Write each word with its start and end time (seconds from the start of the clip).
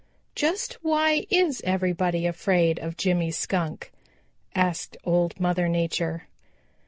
"Just 0.33 0.79
why 0.83 1.27
is 1.29 1.61
everybody 1.63 2.25
afraid 2.25 2.79
of 2.79 2.97
Jimmy 2.97 3.29
Skunk," 3.29 3.91
asked 4.55 4.97
Old 5.03 5.39
Mother 5.39 5.69
Nature. 5.69 6.25